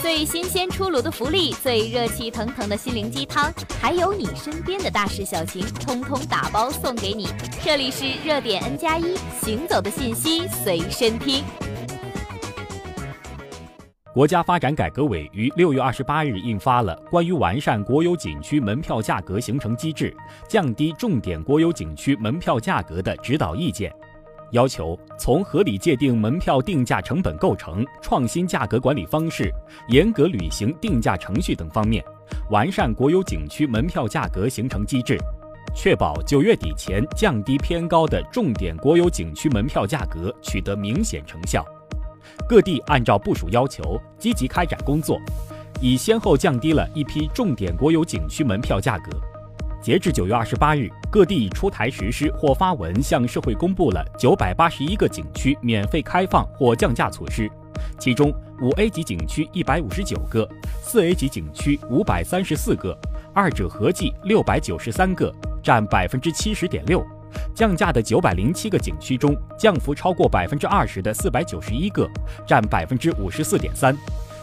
[0.00, 7.26] 最新鲜出炉的福利，最热气腾腾的心灵鸡汤，还有你身边的大事小情，通通打包送给你。
[7.64, 11.42] 这里是热点 N 加一，行走的信息随身听。
[14.14, 20.16] 国家发展改革委于六月二十八日印发了关于完善国有景区门票价格形成机制、
[20.48, 23.92] 降低重点国有景区门票价格的指导意见。
[24.52, 29.52] 要求从合理界定门票定价成本构成、创新价格管理方式、
[29.88, 32.02] 严格履行定价程序等方面，
[32.50, 35.18] 完善国有景区门票价格形成机制，
[35.74, 41.64] 确保九月底前降低偏高的重点国有景区门票价格取得明显成效。
[42.48, 45.20] 各地按照部署要求，积极开展工作，
[45.80, 49.10] 已先后降低了一批重点国有景区门票价格。
[49.88, 57.50] 截至九月二十八日，各地已出台实施或发文向社会公布了九百八十一个景区免费开放或降价措施，
[57.98, 60.46] 其中五 A 级景区一百五十九个，
[60.82, 62.94] 四 A 级景区五百三十四个，
[63.32, 67.02] 二者合计六百九十三个，占百分之七十点六。
[67.54, 72.06] 降价的九百零七个景区中，降幅超过百分之二十的四百九十一个，
[72.46, 73.94] 占百分之五十四点三；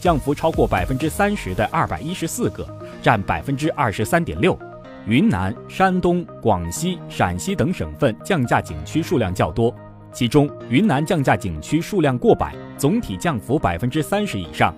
[0.00, 2.66] 降幅超过百分之三十的二百一十四个，
[3.00, 4.58] 占百分之二十三点六。
[5.06, 9.74] 云南、山东、广西、陕西等省份降价景区数量较多，
[10.12, 14.74] 其中云南降价景区数量过百，总体降幅百分之三十以上。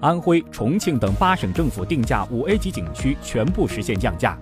[0.00, 4.36] 安徽、重庆等八省政府定价五 A 级景区全部实现降价。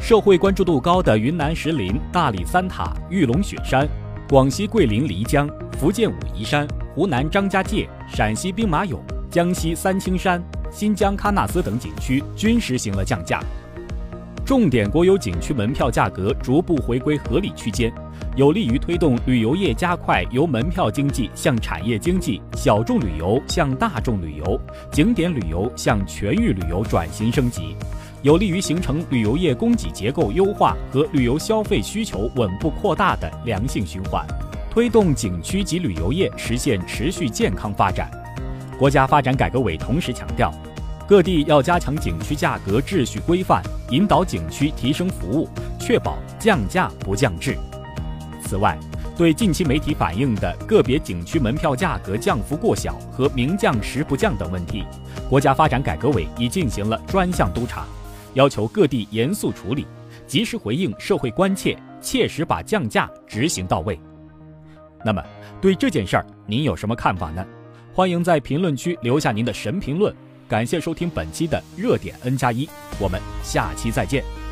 [0.00, 3.88] 社会关注度高的云南石林、大理三塔、玉龙雪山，
[4.28, 8.98] 广西桂林漓江、福建武夷山、湖南张家界、陕西兵马俑、
[9.30, 13.40] 江西三清山、新疆喀纳斯等景区均实行了降价。
[14.44, 17.90] 重点国有景区门票价格逐步回归合理区间，
[18.36, 24.60] 有利于推动旅游业加快由门票经济向产业经济、小众旅游向大众旅游、
[24.92, 27.74] 景点旅游向全域旅游转型升级，
[28.20, 34.26] 有利于形成旅游业供给结构优化和旅游消费需求稳步扩大的良性循环，
[34.70, 38.10] 推动景区及旅游业实现持续健康发展。
[38.78, 40.52] 国家发展改革委同时强调。
[41.06, 45.46] 各地要加强景区价格秩序规范，引导景区提升服务，
[45.78, 47.58] 确保降价不降质。
[48.42, 48.78] 此外，
[49.14, 54.82] 对近期媒体反映的个别景区门票价格降幅过小和名降实不降等问题，
[55.28, 57.84] 国家发展改革委已进行了专项督查，
[58.32, 59.86] 要求各地严肃处理，
[60.26, 64.00] 及时回应社会关切，切实把降价执行到位。
[65.04, 65.22] 那么，
[65.60, 67.44] 对这件事儿您有什么看法呢？
[67.92, 70.14] 欢迎在评论区留下您的神评论。
[70.48, 72.68] 感谢收听本期的热点 N 加一，
[72.98, 74.43] 我们下期再见。